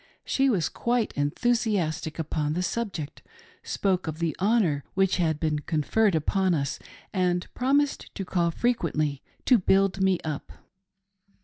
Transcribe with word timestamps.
She 0.25 0.49
was 0.49 0.67
quite 0.67 1.13
enthusi 1.13 1.73
astic 1.73 2.17
upon 2.17 2.53
the 2.53 2.63
subject, 2.63 3.21
spoke 3.61 4.07
of 4.07 4.17
the 4.17 4.35
honor 4.39 4.83
which 4.95 5.17
had 5.17 5.39
been 5.39 5.59
con 5.59 5.83
ferred 5.83 6.15
upon 6.15 6.55
us, 6.55 6.79
and 7.13 7.45
promised 7.53 8.09
to 8.15 8.25
call 8.25 8.49
frequently 8.49 9.21
to" 9.45 9.59
build 9.69 10.01
me 10.01 10.17
up." 10.23 10.51